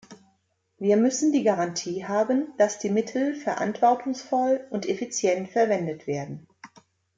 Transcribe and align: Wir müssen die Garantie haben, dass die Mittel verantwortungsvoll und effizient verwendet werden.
Wir 0.79 0.97
müssen 0.97 1.31
die 1.31 1.43
Garantie 1.43 2.07
haben, 2.07 2.55
dass 2.57 2.79
die 2.79 2.89
Mittel 2.89 3.35
verantwortungsvoll 3.35 4.65
und 4.71 4.87
effizient 4.89 5.49
verwendet 5.49 6.07
werden. 6.07 6.47